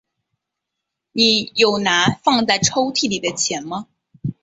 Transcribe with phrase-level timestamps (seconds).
[1.11, 3.85] 你有拿放在抽屉里的钱吗？